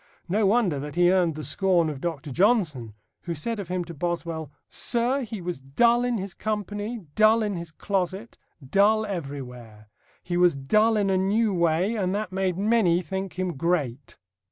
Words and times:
No 0.27 0.47
wonder 0.47 0.79
that 0.79 0.95
he 0.95 1.11
earned 1.11 1.35
the 1.35 1.43
scorn 1.43 1.87
of 1.87 2.01
Dr. 2.01 2.31
Johnson, 2.31 2.95
who 3.25 3.35
said 3.35 3.59
of 3.59 3.67
him 3.67 3.85
to 3.85 3.93
Boswell, 3.93 4.51
"Sir, 4.67 5.21
he 5.21 5.41
was 5.41 5.59
dull 5.59 6.03
in 6.03 6.17
his 6.17 6.33
company, 6.33 7.01
dull 7.13 7.43
in 7.43 7.55
his 7.55 7.71
closet, 7.71 8.35
dull 8.67 9.05
everywhere. 9.05 9.89
He 10.23 10.37
was 10.37 10.55
dull 10.55 10.97
in 10.97 11.11
a 11.11 11.17
new 11.19 11.53
way, 11.53 11.93
and 11.95 12.15
that 12.15 12.31
made 12.31 12.57
many 12.57 13.03
think 13.03 13.37
him 13.37 13.53
great." 13.55 14.17